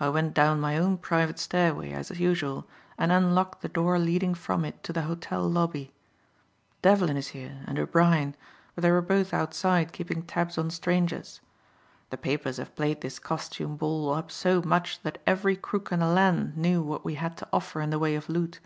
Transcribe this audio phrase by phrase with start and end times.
[0.00, 2.66] I went down my own private stairway as usual
[2.98, 5.92] and unlocked the door leading from it to the hotel lobby.
[6.82, 8.34] Devlin is here, and O'Brien,
[8.74, 11.40] but they were both outside keeping tabs on strangers.
[12.08, 16.08] The papers have played this costume ball up so much that every crook in the
[16.08, 18.58] land knew what we had to offer in the way of loot.